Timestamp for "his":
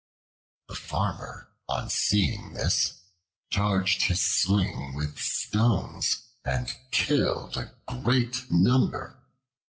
4.01-4.19